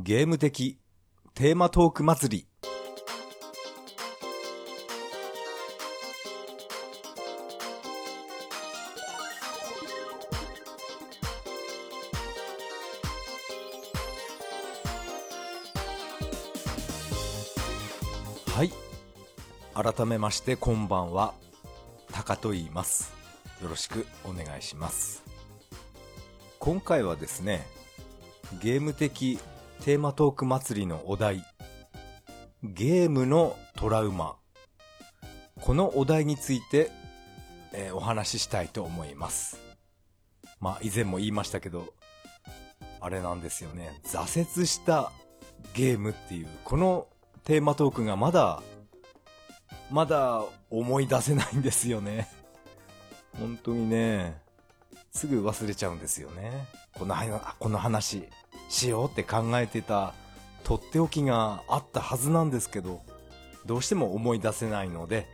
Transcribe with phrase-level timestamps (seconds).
[0.00, 0.78] ゲーム的
[1.34, 2.46] テーマトーク祭り。
[18.52, 18.70] はい。
[19.74, 21.34] 改めましてこんばんは。
[22.12, 23.12] タカと言います。
[23.60, 25.24] よろしくお願いします。
[26.60, 27.66] 今回はですね、
[28.62, 29.40] ゲーム的
[29.82, 31.44] テーマトーク祭りのお題、
[32.62, 34.36] ゲームのトラウマ。
[35.62, 36.90] このお題について、
[37.72, 39.58] えーお話ししたいと思います。
[40.60, 41.94] まあ以前も言いましたけど、
[43.00, 44.00] あれなんですよね。
[44.04, 45.12] 挫折した
[45.74, 47.06] ゲームっていう、この
[47.44, 48.62] テーマトークがまだ、
[49.90, 52.28] まだ思い出せないんですよね。
[53.38, 54.42] 本当にね、
[55.12, 56.66] すぐ忘れちゃうんですよね。
[56.98, 57.14] この
[57.60, 58.28] この話
[58.68, 60.14] しようって考えてた
[60.64, 63.00] とっておきがあったはずなんですけど、
[63.66, 65.26] どうしても思い出せないので、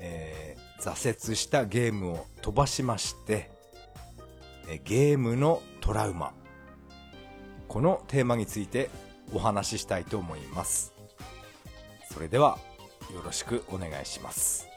[0.00, 3.50] えー挫折したゲームを飛ばしまして、
[4.84, 6.34] ゲームのトラウマ。
[7.68, 8.90] このテーマについて
[9.32, 10.92] お話ししたいと思います。
[12.12, 12.58] それでは、
[13.14, 14.73] よろしくお願いします。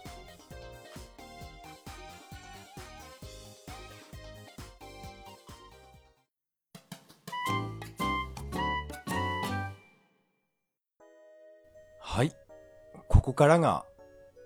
[13.27, 13.85] ここからが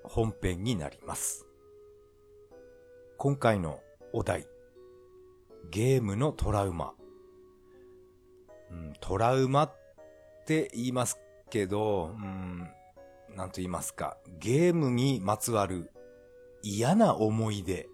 [0.04, 1.46] 本編になります。
[3.20, 3.80] 今回の
[4.12, 4.48] お題。
[5.70, 6.94] ゲームのトラウマ。
[8.72, 9.76] うん、トラウマっ
[10.48, 11.20] て言います
[11.52, 12.68] けど、うん、
[13.36, 15.92] なんと言いますか、ゲームにまつわる
[16.64, 17.88] 嫌な思い出。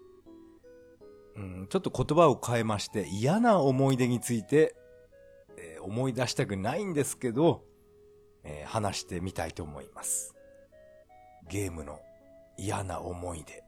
[1.36, 4.74] うん、ちょっと言葉を変えまして、嫌な思い出について、
[5.58, 7.62] えー思い出したくないんですけど、
[8.42, 10.34] えー話してみたいと思います。
[11.48, 12.00] ゲームの
[12.56, 13.64] 嫌な思い出。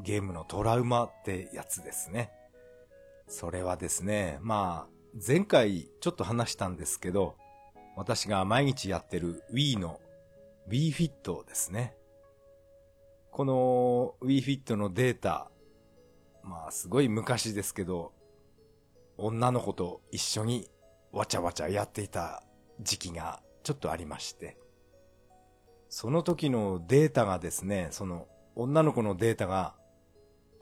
[0.00, 2.30] ゲームのトラウマってやつですね。
[3.28, 4.92] それはですね、まあ、
[5.26, 7.36] 前回ちょっと話したんですけど、
[7.96, 10.00] 私が毎日やってる Wii の
[10.68, 11.96] Wii Fit ですね。
[13.30, 15.50] この Wii Fit のデータ、
[16.42, 18.12] まあすごい昔ですけど、
[19.16, 20.68] 女の子と一緒に
[21.12, 22.42] わちゃわちゃやっていた
[22.80, 24.56] 時期がちょっとありまして、
[25.94, 28.26] その時のデータがですね、その
[28.56, 29.74] 女の子のデータが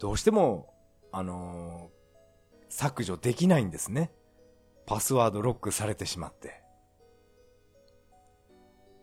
[0.01, 0.75] どうしても、
[1.13, 2.01] あのー
[2.73, 4.13] 削除できないんですね。
[4.87, 6.63] パスワードロックされてしまって。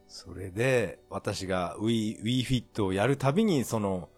[0.07, 4.09] それで、私が Wii、WeFit をやるたびに、その、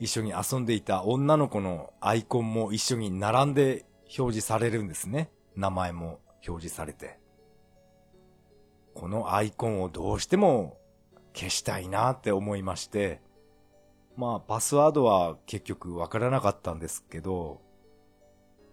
[0.00, 3.86] 一緒に遊んでいた女の子のアイコンも一緒に並んで
[4.18, 5.30] 表示されるんですね。
[5.54, 7.20] 名前も表示されて。
[8.94, 10.79] このアイコンをどうしても
[11.40, 13.22] 消したいなって思いまして、
[14.14, 17.62] まあ、パスワードは結局わからなかったんですけど、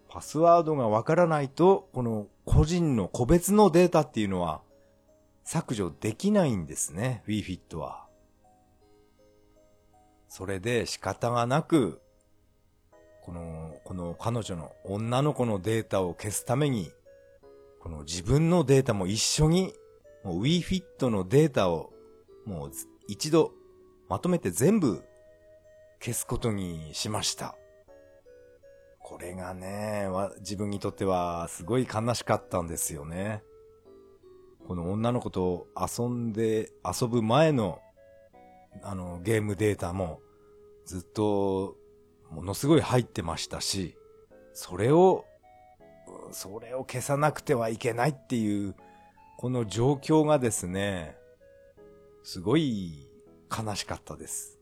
[0.09, 4.61] パスワードがわからないと、この個人の個別のデータっていうのは
[5.45, 8.05] 削除できないんですね、WeFit は。
[10.27, 12.01] それで仕方がなく、
[13.23, 16.91] この、この彼女の女の子のデータを消すために、
[17.79, 19.73] この自分のデータも一緒に、
[20.25, 21.93] WeFit のデータを
[22.47, 22.71] もう
[23.09, 23.51] 一度
[24.07, 25.03] まとめて全部
[25.99, 27.55] 消すことにしました。
[28.99, 30.07] これがね、
[30.39, 33.43] 自分にとってはすごい悲しかったんですよね。
[34.65, 37.81] この女の子と遊んで、遊ぶ前の、
[38.81, 40.21] あの、ゲームデータも
[40.85, 41.75] ずっと
[42.29, 43.97] ものすごい入ってましたし、
[44.53, 45.25] それを、
[46.31, 48.73] それを消さなくてはいけないっていう、
[49.37, 51.17] この状況がですね、
[52.27, 53.07] すごい
[53.49, 54.59] 悲しかったです。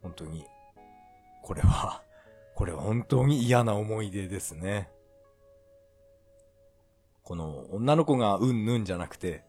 [0.00, 0.44] 本当に。
[1.42, 2.04] これは、
[2.54, 4.88] これは本当に嫌な思い出ですね。
[7.24, 9.42] この女の子がうんぬんじゃなくて、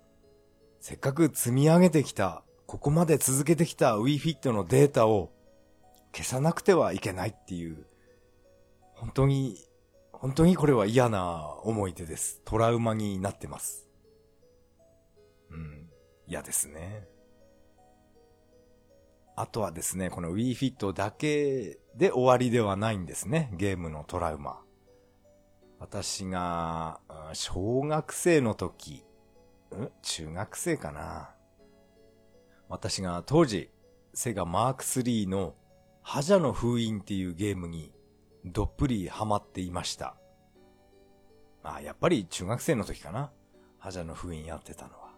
[0.80, 5.32] せっかく積み上げてきた、ここまで続けてきた WeFit のデータを
[6.16, 7.86] 消さなくてはいけないっていう、
[8.96, 9.56] 本当に、
[10.14, 12.42] 本当にこれは嫌な思い出です。
[12.44, 13.88] トラウマになってます。
[15.52, 15.92] うん、
[16.26, 17.08] 嫌ですね。
[19.40, 24.60] あとはですね、この WeFit だけで終わりではないんですね、ゲームのトラウマ。
[25.80, 27.00] 私が、
[27.32, 29.06] 小学生の時、
[29.74, 29.88] ん？
[30.02, 31.30] 中学生かな。
[32.68, 33.72] 私が当時、
[34.14, 35.56] セガマーク3の
[36.02, 37.94] 覇者の封印っていうゲームに
[38.44, 40.18] どっぷりハマっていました。
[41.64, 43.32] まあ、やっぱり中学生の時かな。
[43.78, 45.14] 覇者の封印やってたのは。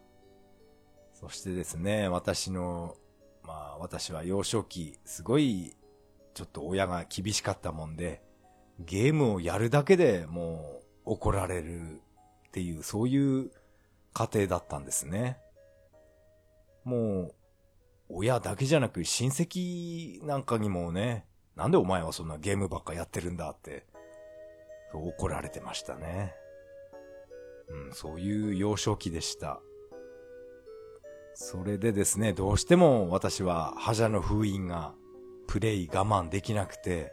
[1.11, 2.95] そしてですね、私の、
[3.43, 5.75] まあ私は幼少期、すごい、
[6.33, 8.21] ちょっと親が厳しかったもんで、
[8.79, 12.01] ゲームをやるだけでもう怒られる
[12.47, 13.51] っていう、そういう
[14.13, 15.37] 家庭だったんですね。
[16.83, 17.35] もう、
[18.09, 23.85] 親だけじゃなく親戚なんかにもね、なんでお前はそんなゲームばっかやってるんだって、
[24.93, 26.33] 怒られてましたね。
[27.69, 29.61] うん、そういう幼少期でした。
[31.33, 34.93] それでですね、どうしても私は覇者の封印が
[35.47, 37.11] プレイ我慢できなくて、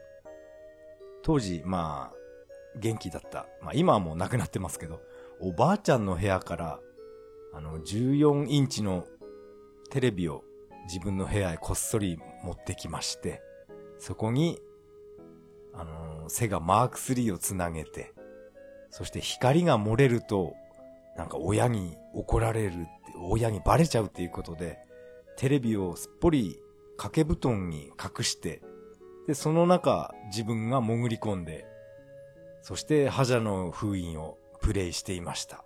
[1.22, 2.18] 当時、まあ、
[2.78, 3.46] 元気だった。
[3.62, 5.00] まあ今はもう亡くなってますけど、
[5.40, 6.80] おばあちゃんの部屋から、
[7.52, 9.06] あの、14インチの
[9.90, 10.44] テレビを
[10.84, 13.42] 自分の部屋へこっそり持ってきまして、
[13.98, 14.60] そこに、
[15.74, 18.12] あの、セガマーク3をつなげて、
[18.90, 20.54] そして光が漏れると、
[21.16, 22.86] なんか親に怒られる、
[23.20, 24.78] 親にバレちゃうっていうことで、
[25.36, 26.58] テレビをすっぽり
[26.96, 28.62] 掛け布団に隠して、
[29.26, 31.66] で、その中自分が潜り込んで、
[32.62, 35.64] そして覇者の封印をプレイしていました。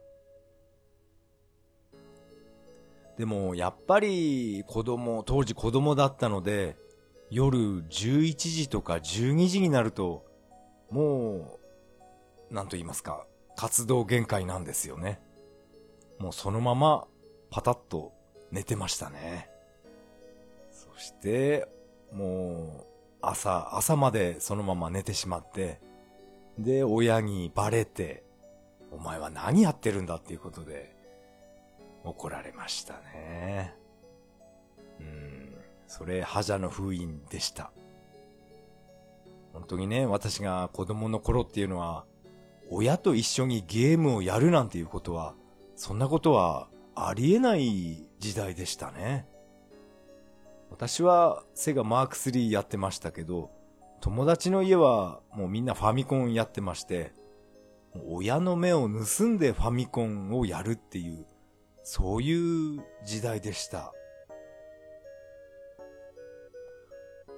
[3.17, 6.77] でも、やっぱり子供、当時子供だったので、
[7.31, 10.27] 夜11時とか12時になると、
[10.91, 11.59] も
[12.51, 13.27] う、なんと言いますか、
[13.57, 15.21] 活動限界なんですよね。
[16.19, 17.07] もうそのまま、
[17.53, 18.15] パタッと
[18.51, 19.51] 寝てましたね。
[20.71, 21.69] そして、
[22.11, 22.87] もう、
[23.21, 25.79] 朝、朝までそのまま寝てしまって、
[26.59, 28.25] で、親にバレて、
[28.91, 30.97] お前は何やってるんだっていうことで、
[32.05, 33.75] 怒られましたね。
[34.99, 35.55] うん、
[35.87, 37.71] それ、覇者の封印でした。
[39.53, 42.07] 本当にね、私が子供の頃っていうのは、
[42.71, 45.35] 親と一緒にゲームをやるなんていうことは、
[45.77, 49.27] そんなことはありえない時代でしたね。
[50.71, 53.51] 私はセガマーク3やってましたけど、
[54.01, 57.13] 友達の家はもうみんなファミコンやってまして、
[58.07, 61.27] 親の目を盗んでファミコンをやるっていう、
[61.83, 63.93] そういう時代でした。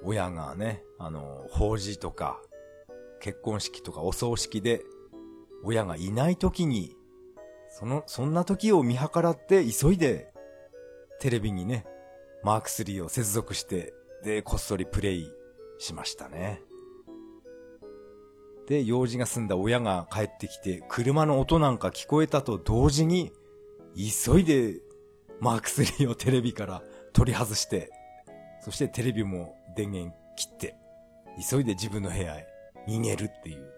[0.04, 2.40] 親がね、あの、法事とか、
[3.20, 4.82] 結婚式とかお葬式で、
[5.64, 6.94] 親がいない時に、
[7.76, 10.32] その、そんな時を見計らって急いで、
[11.18, 11.84] テレビにね、
[12.44, 13.92] マーク3を接続して、
[14.22, 15.28] で、こっそりプレイ
[15.78, 16.62] しましたね。
[18.68, 23.32] で、用事が済んだ親が帰ってきて、車の音なんか聞こえたと同時に、
[23.96, 24.80] 急いで、
[25.40, 27.90] マーク3をテレビから取り外して、
[28.60, 30.76] そしてテレビも電源切って、
[31.50, 32.46] 急いで自分の部屋へ
[32.86, 33.68] 逃げるっていう、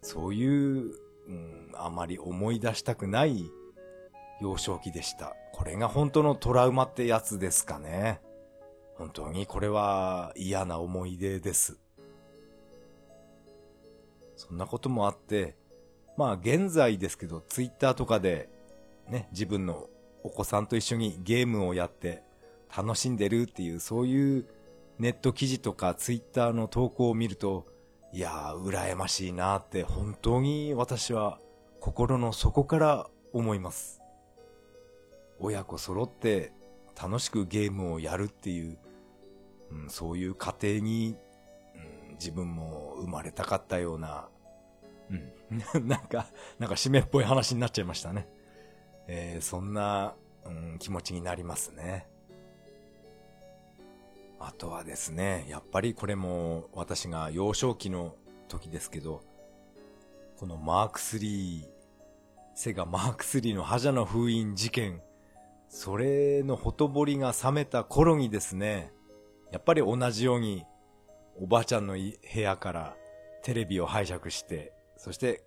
[0.00, 3.50] そういう、うん、あまり思い出したくない
[4.40, 5.36] 幼少期でした。
[5.52, 8.20] これが本当のトラウマってやつですかね。
[8.96, 11.78] 本当にこれは嫌な思い出です。
[14.36, 15.56] そんなこともあって、
[16.16, 18.48] まあ現在ですけど、ツイッターとかで、
[19.08, 19.88] ね、自分の
[20.22, 22.22] お子さんと一緒にゲームをやって
[22.76, 24.46] 楽しんでるっていう、そういう
[24.98, 27.66] ネット記事とかツイッターの投稿を見ると、
[28.14, 31.38] いやー、羨ましいなって本当に私は
[31.80, 34.02] 心の底から思います。
[35.38, 36.52] 親子揃って
[37.00, 38.78] 楽しくゲームをやるっていう、
[39.70, 41.16] うん、そういう家庭に、
[41.74, 44.28] うん、自分も生まれたかったような、
[45.10, 46.26] うん、 なんか、
[46.58, 48.28] なんか締めっぽい話になっちゃいましたね。
[49.08, 52.11] えー、そんな、うん、気持ちになりますね。
[54.44, 58.16] あとはですね、やっぱりこれも私が幼少期の
[58.48, 59.22] 時ですけど、
[60.36, 61.64] このマーク3、
[62.54, 65.00] セガマーク3の覇者の封印事件、
[65.68, 68.92] それのほとぼりが冷めた頃にですね、
[69.52, 70.64] やっぱり同じように
[71.40, 72.96] おばあちゃんの部屋から
[73.44, 75.44] テレビを拝借して、そして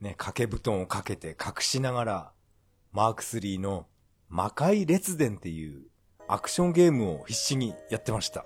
[0.00, 2.32] ね、掛け布団をかけて隠しながら、
[2.92, 3.86] マーク3の
[4.28, 5.86] 魔界列伝っていう
[6.28, 8.44] アクションゲームを必死にやってました。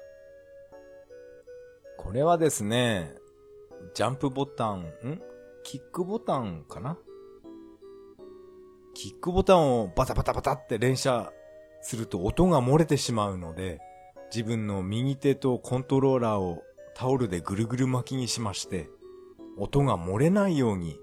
[1.96, 3.14] これはですね、
[3.94, 5.22] ジャンプボタン、ん？
[5.62, 6.98] キックボタンかな？
[8.94, 11.32] キックボタンをバタバタバタって連射
[11.80, 13.80] すると音が漏れてしまうので、
[14.34, 16.62] 自分の右手とコントローラーを
[16.94, 18.90] タオルでぐるぐる巻きにしまして、
[19.56, 20.98] 音が漏れないように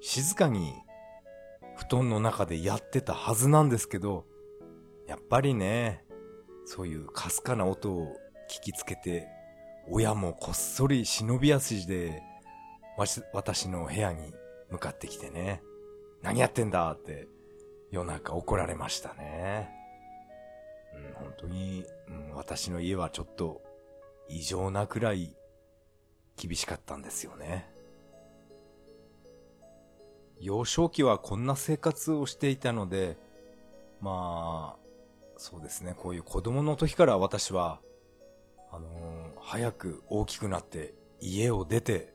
[0.00, 0.72] 静かに
[1.76, 4.26] 布団の中でやってたはずなんですけど、
[5.08, 6.04] やっぱりね、
[6.72, 8.16] そういうかすかな音を
[8.48, 9.26] 聞きつけて、
[9.88, 12.22] 親もこっそり忍び足で、
[13.32, 14.32] 私の部屋に
[14.70, 15.62] 向かってきてね、
[16.22, 17.26] 何やってんだって
[17.90, 19.68] 夜中怒られましたね。
[20.94, 23.62] うん、本当に、うん、私の家はちょっと
[24.28, 25.34] 異常なくらい
[26.36, 27.68] 厳しかったんですよね。
[30.38, 33.16] 幼少期はこんな生活をしていたので、
[34.00, 34.79] まあ、
[35.42, 37.80] そうですね、こういう子供の時から私は、
[38.70, 38.90] あのー、
[39.40, 42.12] 早く大きくなって家を出て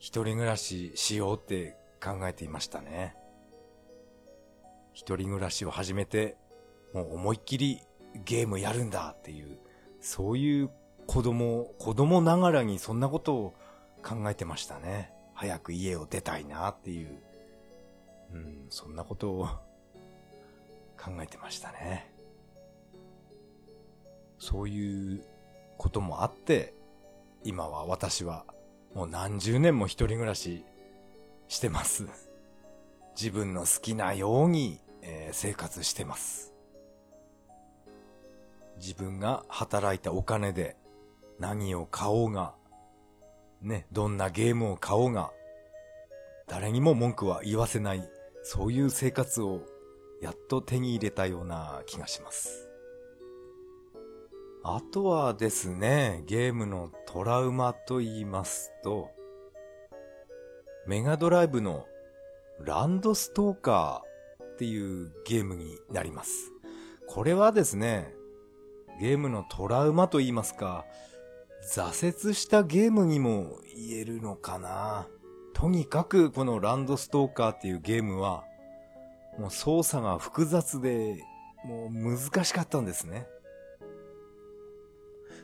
[0.00, 3.14] 一人暮らししようって考えていましたね。
[4.94, 6.36] 一人暮らしを始めて、
[6.92, 7.82] もう思いっきり
[8.24, 9.56] ゲームやるんだっていう、
[10.00, 10.70] そういう
[11.06, 13.54] 子供、子供ながらにそんなことを
[14.02, 15.12] 考えてましたね。
[15.34, 17.16] 早く家を出たいなっていう、
[18.32, 19.46] うん、そんなことを
[21.00, 22.18] 考えてましたね。
[24.40, 25.24] そういう
[25.76, 26.74] こともあって、
[27.44, 28.46] 今は私は
[28.94, 30.64] もう何十年も一人暮らし
[31.48, 32.06] してます。
[33.14, 36.54] 自分の好きなように、えー、生活してます。
[38.78, 40.74] 自分が働いたお金で
[41.38, 42.54] 何を買おうが、
[43.60, 45.32] ね、どんなゲームを買おうが、
[46.46, 48.10] 誰にも文句は言わせない、
[48.42, 49.60] そういう生活を
[50.22, 52.69] やっと手に入れたような気がします。
[54.62, 59.10] あとはですね、ゲームのトラウマと言いますと、
[60.86, 61.86] メガドライブの
[62.60, 66.52] ランドストーカーっていうゲームになります。
[67.08, 68.14] これはですね、
[69.00, 70.84] ゲームのトラウマと言いますか、
[71.74, 75.08] 挫折したゲームにも言えるのかな。
[75.54, 78.44] とにかくこのランドストーカーっていうゲームは、
[79.38, 81.24] もう操作が複雑で、
[81.64, 83.26] もう難しかったんですね。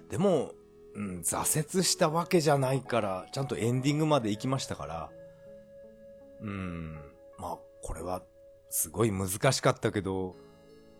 [0.08, 0.52] でも、
[0.94, 5.10] うん、挫折したわけじゃないから、ちゃんとエンディングまで行きましたから、
[6.40, 6.94] うん、
[7.38, 8.22] まあ、これは、
[8.70, 10.36] すごい難しかったけど、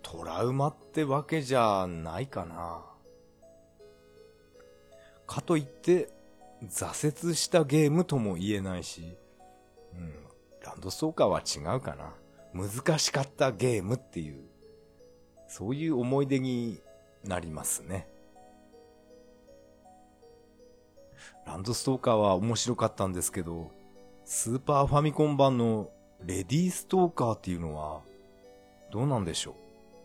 [0.03, 2.85] トラウマってわけじゃないかな。
[5.27, 6.11] かといって、
[6.65, 9.17] 挫折したゲームとも言えないし、
[9.95, 10.15] うん、
[10.63, 12.15] ランドストーカーは違うかな。
[12.55, 14.45] 難しかったゲームっていう、
[15.49, 16.81] そういう思い出に
[17.25, 18.09] なりますね。
[21.47, 23.71] ランドストーカーは面白かったんですけど、
[24.25, 25.89] スーパーファミコン版の
[26.25, 28.01] レディーストーカーっていうのは、
[28.91, 29.55] どうなんでしょう？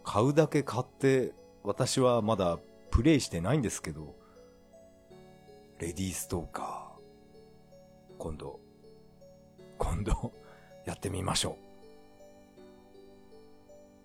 [0.03, 1.33] 買うだけ買って、
[1.63, 2.59] 私はまだ
[2.91, 4.15] プレイしてないんですけど、
[5.79, 8.59] レディーストーカー、今度、
[9.79, 10.31] 今度、
[10.85, 11.57] やってみましょ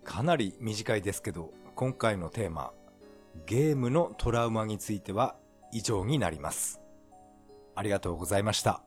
[0.03, 0.05] う。
[0.05, 2.71] かなり短いですけど、今回のテーマ、
[3.45, 5.35] ゲームのトラウマについては
[5.71, 6.81] 以上になります。
[7.77, 8.81] ありがとうございました。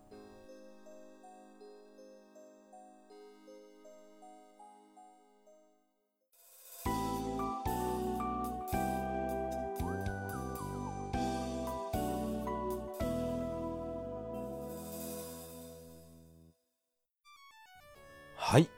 [18.35, 18.69] はい、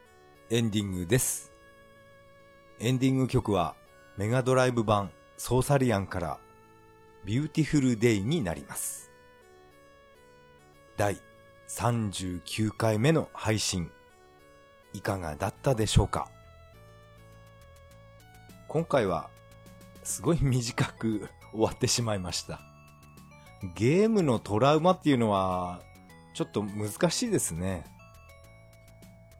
[0.51, 1.51] エンディングです。
[2.79, 3.73] エンディング曲は
[4.17, 6.37] メガドライブ版ソーサリアンから
[7.25, 9.12] Beautiful Day になります。
[10.95, 11.17] 第
[11.69, 13.89] 39回目の配信、
[14.93, 16.29] いかがだったでしょうか？
[18.67, 19.31] 今回は、
[20.03, 22.59] すごい短く終わってしまいました。
[23.73, 25.81] ゲームのトラウマっていうのは、
[26.35, 27.85] ちょっと難しいですね。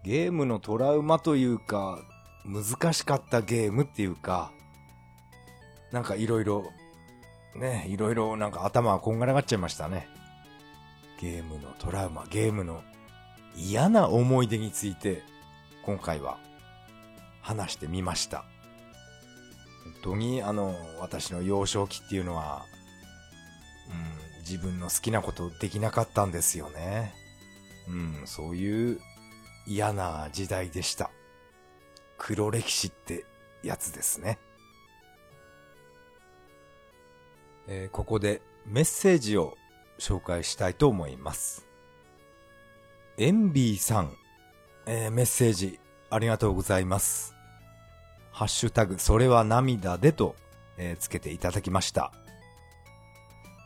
[0.03, 1.99] ゲームのトラウマというか、
[2.45, 4.51] 難しかったゲームっていうか、
[5.91, 6.65] なんかいろいろ、
[7.55, 10.07] ね、いろいろなんか頭がこんがらがっちゃいましたね。
[11.19, 12.83] ゲームのトラウマ、ゲームの
[13.55, 15.23] 嫌な思い出について
[15.83, 16.37] 今回は
[17.41, 18.45] 話してみました。
[19.83, 22.65] 本当にあの、私の幼少期っていうのは、
[23.89, 27.13] うん、自分の好きなことできなかったんですよね。
[27.87, 28.99] うん、そういう
[29.67, 31.11] 嫌な時代でした。
[32.17, 33.25] 黒歴史って
[33.61, 34.39] やつですね。
[37.67, 39.57] えー、ここでメッセージを
[39.99, 41.65] 紹介したいと思います。
[43.17, 44.13] エンビーさん、
[44.85, 47.35] えー、メッセージありがとうございます。
[48.31, 50.35] ハッシュタグ、それは涙でと、
[50.77, 52.11] えー、つけていただきました。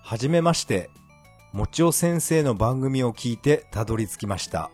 [0.04, 0.90] はじめまして、
[1.54, 4.70] もちお先生の番組を聞いてたどり着きました。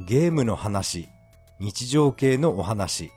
[0.00, 1.08] ゲームの話、
[1.60, 3.12] 日常系のお話、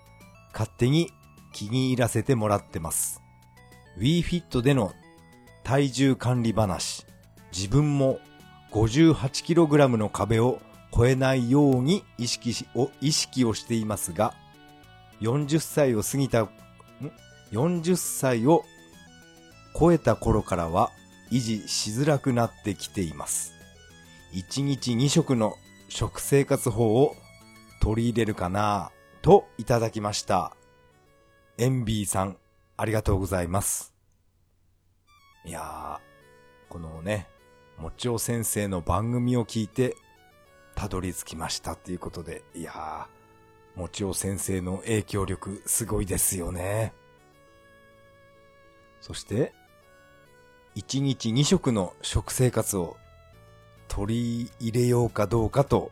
[0.52, 1.12] 勝手に
[1.54, 3.22] 気に入らせてもらってます。
[3.98, 4.92] WeFit での
[5.64, 7.06] 体重管理話、
[7.56, 8.20] 自分も
[8.72, 10.60] 58kg の壁を
[10.92, 14.34] 超えないように意識しを意識をしていますが、
[15.22, 16.50] 40歳を過ぎた、ん
[17.52, 18.66] ?40 歳を
[19.80, 20.92] 超えた頃からは
[21.32, 23.54] 維持しづらくなってきています。
[24.34, 25.56] 1日2食の
[25.90, 27.16] 食生活法を
[27.82, 28.92] 取り入れるかな
[29.22, 30.56] といただきました。
[31.60, 32.38] エンビーさん、
[32.78, 33.94] ありがとうございます。
[35.46, 37.28] いやー、このね、
[37.78, 39.96] もちお先生の番組を聞いて、
[40.76, 46.94] たどり着きましたっていうことで、いやー、もちお先生の影響力すごいですよね。
[49.02, 49.54] そして、
[50.76, 52.98] 1日2食の食生活を
[53.88, 55.92] 取り入れようかどうかと、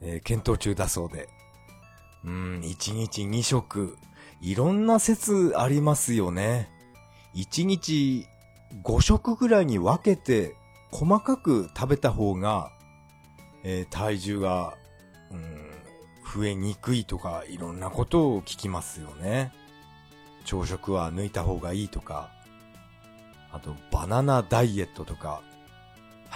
[0.00, 1.28] えー検討中だそうで。
[2.24, 3.96] うん、1日2食、
[4.40, 6.70] いろんな説ありますよね。
[7.34, 8.26] 1日
[8.84, 10.54] 5食ぐらいに分けて
[10.92, 12.70] 細かく食べた方が、
[13.64, 14.76] えー体重が、
[15.30, 15.70] うん、
[16.34, 19.52] 増えにくいとかいろんなことを聞きますよね。
[20.44, 22.30] 朝食は抜いた方がいいとか、
[23.50, 25.42] あとバナナダイエットとか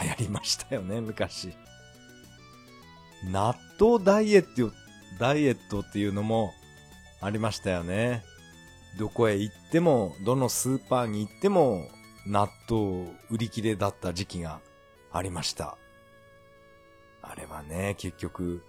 [0.01, 1.55] 流行りましたよね、昔。
[3.31, 4.73] 納豆ダイエット、
[5.19, 6.53] ダイエットっていうのも
[7.21, 8.23] ありましたよね。
[8.99, 11.89] どこへ行っても、どのスーパーに行っても、
[12.27, 14.61] 納豆売り切れだった時期が
[15.13, 15.79] ありました。
[17.23, 18.65] あれはね、結局、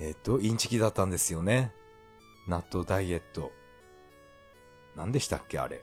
[0.00, 1.72] えっ、と、インチキだったんですよね。
[2.46, 3.52] 納豆ダイエット。
[4.96, 5.82] 何でしたっけ、あれ。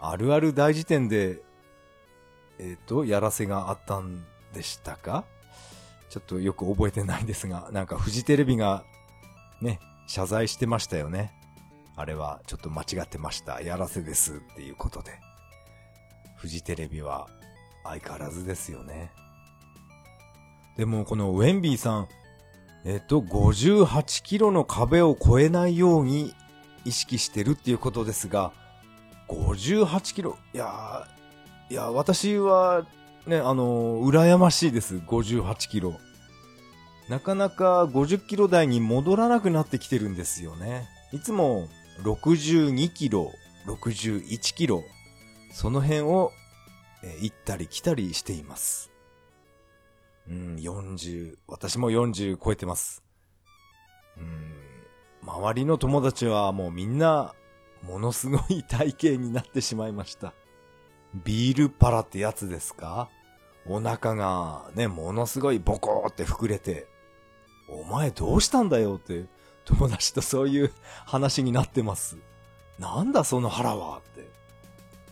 [0.00, 1.42] あるある大辞典で、
[2.58, 5.24] えっ、と、やらせがあったんでしたか？
[6.08, 8.84] ちょっとよく覚えてないですが、なんかフジテレビが、
[9.62, 11.32] ね、謝罪してましたよね。
[11.96, 13.60] あれはちょっと間違ってました。
[13.60, 15.12] やらせですっていうことで。
[16.36, 17.28] フジテレビは
[17.84, 19.12] 相変わらずですよね。
[20.76, 22.08] でもこのウェンビーさん、
[22.84, 26.34] えっと、58キロの壁を越えないように
[26.84, 28.52] 意識してるっていうことですが、
[29.28, 32.86] 58キロ、いやー、いや、私は
[33.26, 34.96] ね、あの、羨ましいです。
[34.96, 35.94] 58キロ。
[37.08, 40.88] なかなか50キロ台に戻らなくなってきてるんですよね。
[41.12, 41.68] いつも
[42.00, 43.32] 62キロ、
[43.66, 44.82] 61キロ、
[45.52, 46.32] その辺を、
[47.04, 48.90] え行ったり来たりしています。
[50.28, 53.02] うん、40、私も40超えてます。
[54.16, 54.54] うん、
[55.22, 57.34] 周りの友達はもうみんな、
[57.82, 60.32] ものすごい体型になってしまいました。
[61.24, 63.10] ビールパラってやつですか？
[63.66, 66.86] お腹がね、ものすごいボコーって膨れて、
[67.68, 69.26] お前どうしたんだよって
[69.64, 70.72] 友達とそういう
[71.06, 72.16] 話になってます。
[72.78, 74.28] なんだその腹はって。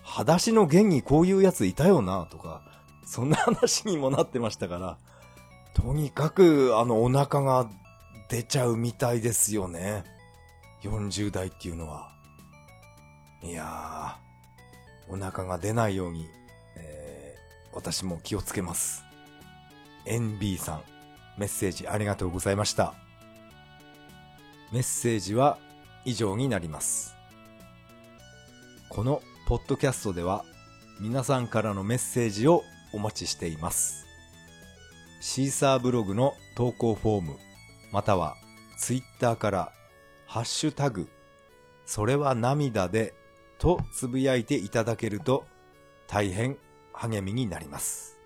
[0.03, 2.63] 裸足の弦にこういうやついたよなとか、
[3.05, 4.99] そんな話にもなってましたから、
[5.75, 7.71] とにかくあのお腹が
[8.29, 10.05] 出ちゃうみたいですよね。
[10.83, 12.11] 40代っていうのは。
[13.43, 16.29] いやー、お腹が出ないように、
[16.77, 19.05] えー、私も気をつけます。
[20.07, 20.83] NB さん、
[21.39, 22.95] メッセージありがとうございました。
[24.73, 25.59] メッセージは
[26.05, 27.17] 以上になります。
[28.89, 30.45] このポッドキャストでは
[31.01, 34.07] 皆さんからのメッセージをお待ちしています。
[35.21, 37.37] シーサーブログの投稿フォーム、
[37.93, 38.37] または
[38.79, 39.73] ツイッターから
[40.27, 41.09] ハッシュタグ、
[41.85, 43.13] それは涙で
[43.59, 45.45] とつぶやいていただけると
[46.07, 46.57] 大変
[46.93, 48.19] 励みになります。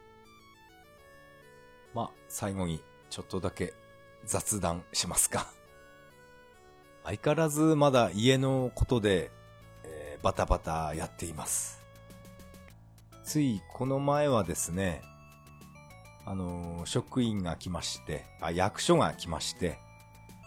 [1.95, 3.73] まあ、最後にちょっとだけ
[4.27, 5.47] 雑談しますか。
[7.05, 9.31] 相変わらずまだ家のことで、
[9.85, 11.83] えーバタバタやっています。
[13.25, 15.03] ついこの前はですね、
[16.25, 19.79] あのー職員が来まして、あ、役所が来まして、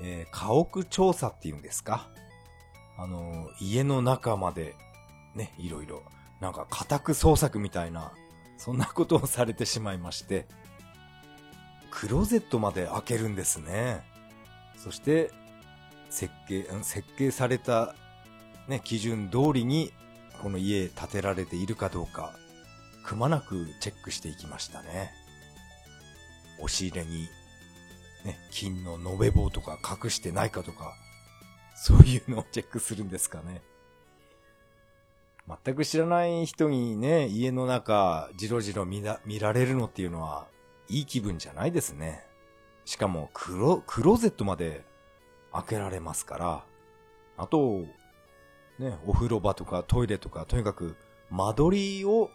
[0.02, 2.10] えー家屋調査っていうんですか？
[2.98, 4.76] あのー家の中まで、
[5.36, 6.02] ね、いろいろ、
[6.41, 8.13] なんか家宅捜索みたいな、
[8.58, 10.48] そんなことをされてしまいまして、
[11.91, 14.02] クローゼットまで開けるんですね。
[14.76, 15.32] そして、
[16.10, 17.96] 設計、設計された、
[18.67, 19.93] ね、基準通りに、
[20.41, 22.34] この家建てられているかどうか、
[23.04, 25.12] くまなくチェックしていきましたね。
[26.60, 27.28] 押し入れに、
[28.26, 30.93] ね、金の延べ棒とか隠してないかとか、
[31.76, 33.62] そういうのをチェックするんですかね。
[35.65, 40.48] 全く知らない人にね、家の中、じろじろ見ら見られるのっていうのは、
[40.89, 42.26] いい気分じゃないですね。
[42.84, 44.84] しかも、クロ、クローゼットまで
[45.58, 46.63] 開けられますから、
[47.38, 47.86] あと、
[48.80, 50.96] ね、お風呂場とかトイレとか、とにかく
[51.30, 52.30] 間取りを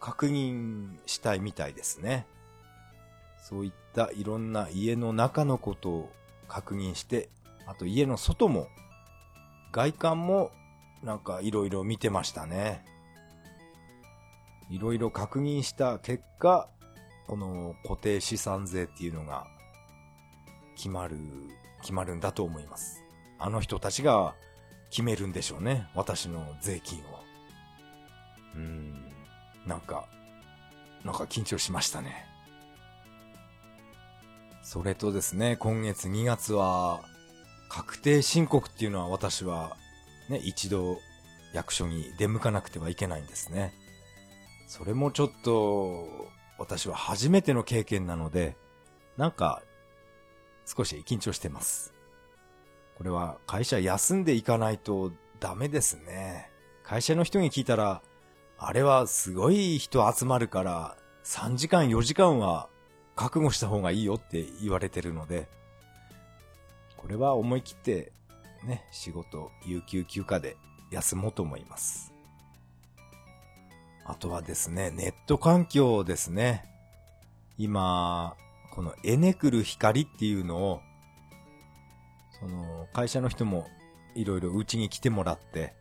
[0.00, 2.26] 確認したいみたいですね。
[3.38, 6.12] そういったいろんな家の中のことを
[6.48, 7.28] 確認して、
[7.66, 8.68] あと家の外も、
[9.72, 10.50] 外観も
[11.02, 12.84] なんかいろいろ見てましたね。
[14.70, 16.68] いろいろ確認した結果、
[17.26, 19.46] この固定資産税っていうのが
[20.76, 21.16] 決まる、
[21.82, 23.04] 決まるんだと思います。
[23.38, 24.34] あの人たちが
[24.90, 25.88] 決めるんでしょうね。
[25.94, 27.02] 私の税金を。
[28.54, 29.12] うーん、
[29.66, 30.06] なんか、
[31.04, 32.26] なんか緊張しましたね。
[34.62, 37.00] それとですね、今月2月は、
[37.68, 39.76] 確定申告っていうのは私は、
[40.28, 40.98] ね、一度
[41.54, 43.72] 役所に出向かなくてはいけないんですね。
[44.68, 46.06] それもちょっと、
[46.58, 48.56] 私は初めての経験なので、
[49.16, 49.62] なんか、
[50.64, 51.92] 少し緊張してます。
[52.96, 56.50] これは会社休んでいかないとダメですね。
[56.84, 58.02] 会社の人に聞いたら、
[58.58, 62.68] あれはすごい人集まるから、3時間4時間は
[63.16, 65.48] 覚悟した方がいいよって言われてるので、
[66.96, 68.12] これは思い切って
[68.64, 70.56] ね、仕事、有給休暇で
[70.90, 72.12] 休もうと思います。
[74.04, 76.64] あとはですね、ネット環境ですね。
[77.58, 78.36] 今、
[78.74, 80.80] このエネクル光っていうのを、
[82.40, 83.66] その会社の人も
[84.14, 85.74] いろいろうちに来てもらって、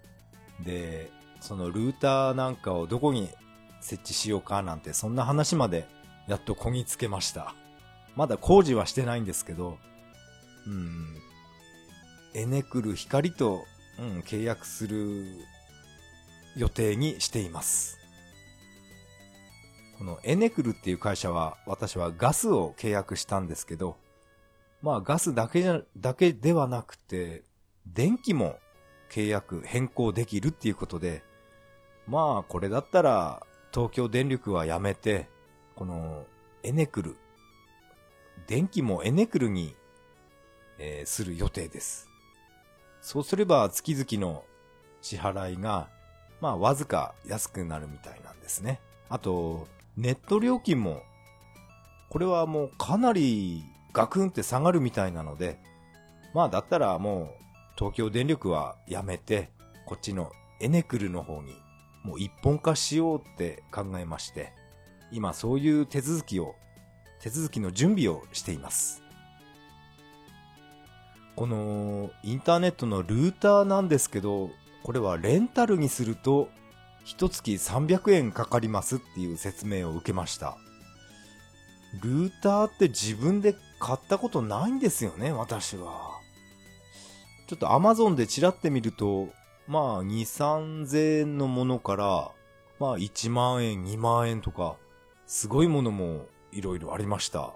[0.66, 3.30] で、そのルーターなんかをどこに
[3.80, 5.88] 設置しようかなんて、そんな話まで
[6.28, 7.56] やっとこぎつけました。
[8.18, 9.78] まだ工事はしてないんですけど、
[10.68, 11.16] うん、
[12.34, 13.64] エネクル光と、
[13.98, 15.26] うん、契約する
[16.58, 18.01] 予定にしています。
[20.02, 23.98] このエネクルっていう会社は、私はガスを契約したんですけど、
[24.82, 27.44] まあガスだけじゃ、だけではなくて、
[27.86, 28.58] 電気も
[29.12, 31.22] 契約変更できるっていうことで、
[32.08, 35.30] まあこれだったら東京電力はやめて、
[35.76, 36.26] この
[36.64, 37.16] エネクル、
[38.48, 39.76] 電気もエネクルに、
[40.80, 42.10] えー、する予定です。
[43.02, 44.46] そうすれば月々の
[45.04, 45.90] 支払いが、
[46.40, 48.82] まあわずか安くなるみたいなんですね。
[49.08, 49.68] あと、
[50.02, 51.04] ネット料金も、
[52.10, 55.60] これはもうかなりガクンって下がるみたいなので、
[56.34, 57.28] まあだったらもう
[57.78, 59.52] 東京電力はやめて、
[59.86, 61.54] こっちのエネクルの方に
[62.04, 64.54] もう一本化しようって考えまして、
[65.12, 66.56] 今そういう手続きを、
[67.20, 69.04] 手続きの準備をしています。
[71.36, 74.50] このインターネットのルーターなんですけど、
[74.82, 76.50] これはレンタルにすると、
[77.04, 80.58] 一月300円かかりますっていう説明を受けました。
[82.02, 86.20] ルーターって自分で買ったことないんですよね、私は。
[87.48, 89.30] ちょっと Amazon でチラってみると、
[89.68, 92.32] まあ2、3000円のものから、
[92.80, 94.78] まあ1万円、2万円とか、
[95.26, 97.54] すごいものもいろいろありました。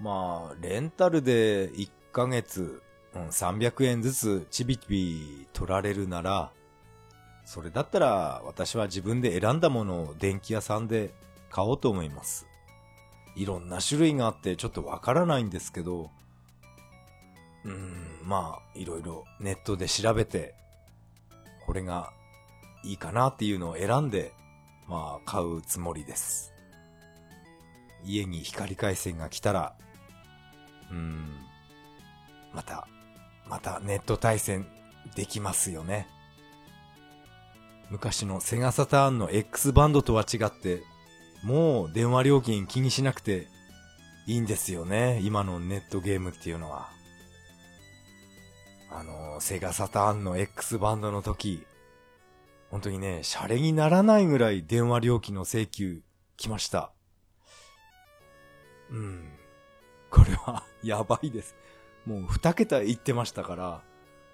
[0.00, 2.82] まあ、レンタルで1ヶ月、
[3.14, 6.52] うん、300円ずつちびちび取られるなら、
[7.48, 11.14] それだったら私は自分で選んだものを電気屋さんで
[11.48, 12.46] 買おうと思います。
[13.36, 16.10] いろんな種類があってちょっとわからないんですけど、
[17.64, 20.54] うん、まあ、いろいろネットで調べて、
[21.64, 22.12] これが
[22.84, 24.34] いいかなっていうのを選んで、
[24.86, 26.52] まあ、買うつもりです。
[28.04, 29.74] 家に光回線が来たら、
[30.90, 31.30] うん、
[32.52, 32.86] また、
[33.48, 34.66] またネット対戦
[35.16, 36.08] できますよね。
[37.90, 40.82] 昔のセガサターンの X バンドとは違って、
[41.42, 43.46] もう電話料金気にしなくて
[44.26, 45.20] いいんですよね。
[45.22, 46.90] 今のネットゲームっていうのは。
[48.90, 51.64] あの、セガサターンの X バンドの時、
[52.70, 56.02] 本当にね、シャレにならないぐらい電話料金の請求
[56.36, 56.92] 来ました。
[58.90, 59.32] うん。
[60.10, 61.56] これは やばいです。
[62.06, 63.82] もう二桁言ってましたから、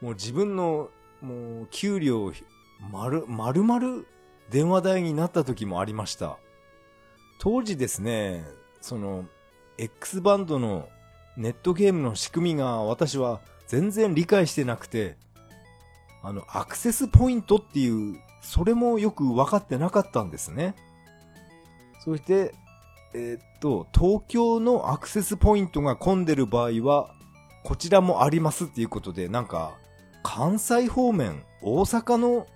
[0.00, 0.90] もう自分の、
[1.20, 2.32] もう給料、
[2.80, 4.02] 丸、丸々
[4.50, 6.38] 電話代になった時もありました。
[7.38, 8.44] 当時ですね、
[8.80, 9.24] その、
[9.78, 10.88] X バンドの
[11.36, 15.16] ネットゲームの仕組みが私は全然理解してなくて、
[16.22, 20.74] あの、アクセスポイントっていう、それもよく分かってなかったんですね。
[22.04, 22.54] そして、
[23.14, 27.10] えー、っと、東京のアクセスポイントが混んでる場合は、
[27.62, 29.74] こちらもありますっていうことで、なんか、
[30.22, 32.46] 関西方面、大阪の、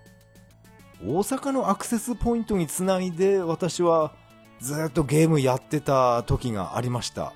[1.03, 4.13] 大阪のアクセスポイントにつないで、私は
[4.61, 7.33] ずっとゲームやってた時がありました。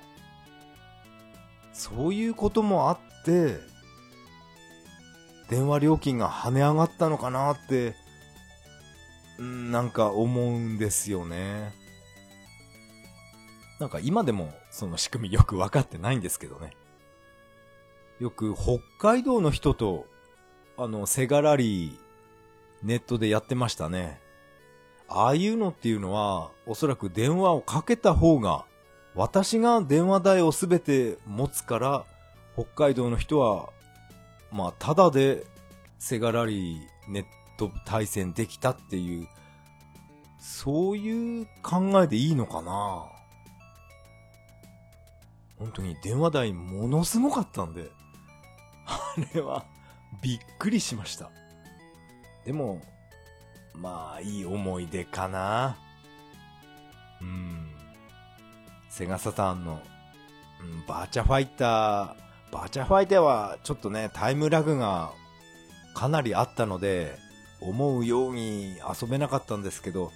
[1.71, 3.57] そういうこともあって、
[5.49, 7.95] 電話料金が跳ね上がったのかなって、
[9.41, 11.73] んなんか思うんですよね。
[13.79, 16.71] なんか今でもその仕組みよくわかってないんですけどね。
[18.19, 20.05] よく北海道の人と、
[20.77, 22.02] あの、セガラリー、
[22.83, 24.19] ネットでやってましたね。
[25.07, 28.65] ああいうのっていうのは、おそらく電話をかけた方が、
[29.15, 32.05] 私が電話代をすべて持つから、
[32.55, 33.69] 北海道の人は、
[34.51, 35.45] まあ、ただで、
[35.99, 37.25] セガラリーネッ
[37.57, 39.27] ト対戦できたっていう、
[40.39, 43.05] そういう考えでいいのかな
[45.57, 47.89] 本当に電話代ものすごかったんで、
[48.85, 49.65] あれは
[50.21, 51.31] びっくりしました。
[52.45, 52.81] でも、
[53.73, 55.77] まあ、いい思い出かな。
[57.21, 57.69] うん。
[58.89, 59.81] セガサターンの、
[60.61, 62.15] うん、バーチャファイター、
[62.51, 65.13] バーチャファイターはちょっとね、タイムラグが
[65.95, 67.17] かなりあったので、
[67.61, 70.11] 思うように遊べなかったんですけど、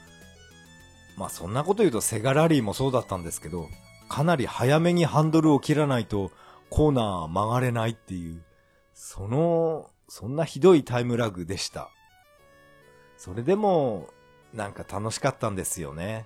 [1.16, 3.68] まあそんなこと言うとセガラリーもそうだったんですけど、
[4.10, 6.32] かなり早めにハンドルを切らないと
[6.70, 8.44] コーナー曲がれないっていう、
[8.94, 11.90] その、そんなひどいタイムラグでした。
[13.18, 14.10] それでも、
[14.54, 16.26] なんか楽しかったんですよね。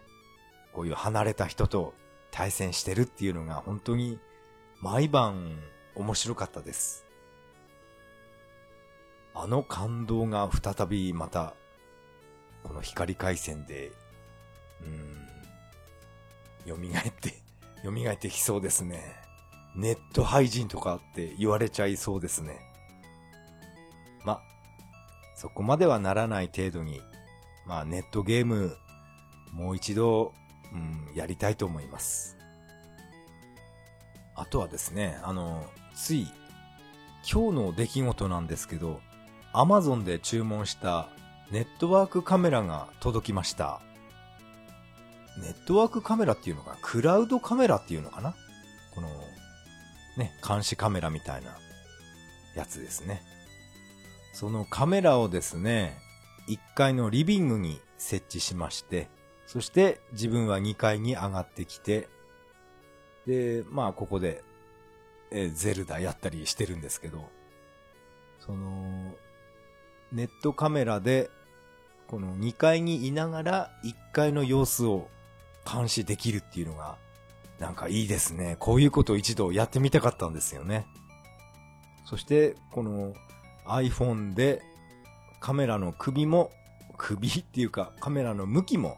[0.73, 1.93] こういう離れた人と
[2.31, 4.19] 対戦してるっていうのが本当に
[4.79, 5.59] 毎晩
[5.95, 7.05] 面白かったです。
[9.33, 11.55] あの感動が再びまた、
[12.63, 13.91] この光回線で、
[14.83, 15.17] うん、
[16.67, 17.41] 蘇って、
[17.83, 19.15] 蘇ってきそうですね。
[19.75, 22.59] ネット廃人とかって言われちゃいそうですね。
[24.25, 24.41] ま、
[25.41, 27.01] そこまではならない程度に、
[27.65, 28.77] まあネットゲーム、
[29.51, 30.35] もう一度、
[30.71, 32.37] うん、やりたいと思います。
[34.35, 36.27] あとはですね、あの、つい、
[37.27, 39.01] 今日の出来事なんですけど、
[39.51, 41.09] アマゾンで注文した
[41.49, 43.81] ネットワークカメラが届きました。
[45.41, 46.77] ネットワークカメラっていうのかな？
[46.83, 48.35] クラウドカメラっていうのかな？
[48.93, 49.09] この、
[50.17, 51.57] ね、監視カメラみたいな
[52.55, 53.23] やつですね。
[54.33, 55.97] そのカメラをですね、
[56.47, 59.09] 1階のリビングに設置しまして、
[59.45, 62.07] そして自分は2階に上がってきて、
[63.25, 64.43] で、まあここで、
[65.31, 67.29] え、ゼルダやったりしてるんですけど、
[68.39, 69.13] その、
[70.11, 71.29] ネットカメラで、
[72.07, 75.07] この2階にいながら1階の様子を
[75.71, 76.97] 監視できるっていうのが、
[77.59, 78.57] なんかいいですね。
[78.59, 80.87] こういうことを一度やってみたかったんですよね。
[82.05, 83.13] そして、この
[83.65, 84.61] iPhone で
[85.39, 86.51] カメラの首も、
[86.97, 88.97] 首っていうかカメラの向きも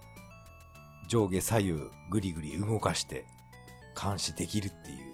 [1.07, 1.73] 上下左右
[2.09, 3.25] ぐりぐり動かして
[4.01, 5.13] 監視できるっていう、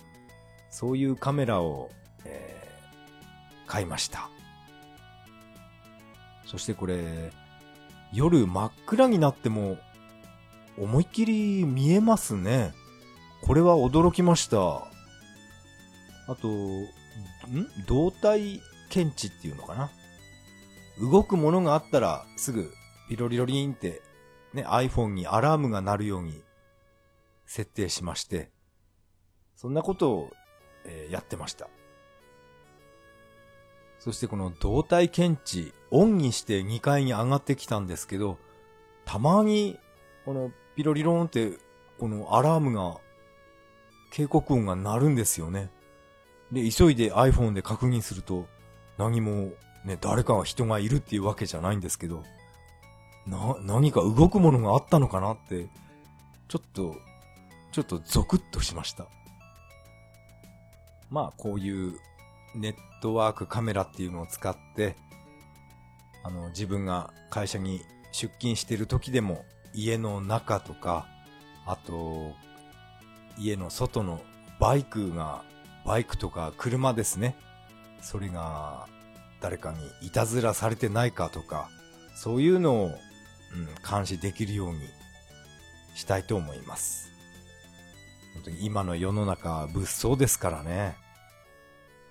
[0.70, 1.90] そういうカメラを、
[2.26, 4.30] えー、買いました。
[6.46, 7.32] そしてこれ、
[8.12, 9.78] 夜真っ暗になっても
[10.80, 12.74] 思いっきり見えますね。
[13.44, 14.58] これは驚きました。
[16.28, 16.88] あと、ん？
[17.88, 19.90] 動体検知っていうのかな？
[21.00, 22.74] 動くものがあったらすぐ
[23.08, 24.02] ピロリロリンって
[24.54, 26.42] ね、iPhone にアラームが鳴るように
[27.46, 28.50] 設定しまして、
[29.56, 30.34] そんなことを、
[30.86, 31.68] えー、やってました。
[34.00, 38.38] そしてこの動体検知、オンにして2階に上がってきたんですけど、
[39.06, 39.78] たまに、
[40.26, 41.58] このピロリローンって、
[42.00, 42.98] このアラームが、
[44.12, 45.70] 警告音が鳴るんですよね。
[46.52, 48.48] で、急いで iPhone で確認すると、
[49.00, 49.54] 何も、
[49.86, 52.24] ね、誰かが人がいるっていうわけじゃないんですけど、
[53.26, 55.70] な、何か動くものがあったのかなって、
[56.50, 56.96] ちょっと、
[57.72, 59.08] ちょっとゾクッとしました。
[61.10, 61.98] まあ、こういう
[62.56, 64.98] ネットワークカメラっていうのを使って、
[66.24, 67.82] あの、自分が会社に
[68.12, 71.08] 出勤してる時でも、家の中とか、
[71.66, 72.34] あと、
[73.38, 74.20] 家の外の
[74.60, 75.44] バイクが、
[75.86, 77.38] バイクとか車ですね。
[78.02, 78.88] それが、
[79.42, 81.70] 誰かにいたずらされてないかとか、
[82.16, 82.94] そういうのを、うん、
[83.90, 84.82] 監視できるように
[85.96, 87.10] したいと思います。
[88.34, 90.96] 本当に今の世の中物騒ですからね。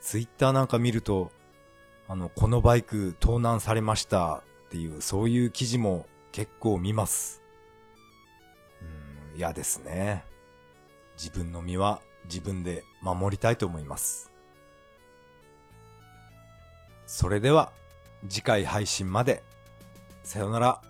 [0.00, 1.32] ツイッターなんか見ると、
[2.08, 7.42] あの、このバイク盗難されましたっていう、そういう記事も結構見ます。
[8.80, 10.24] うん、嫌ですね。
[11.16, 14.30] 自分の身は自分で守りたいと思います。
[17.08, 17.72] それでは、
[18.28, 19.42] 次回配信まで。
[20.22, 20.87] さよなら。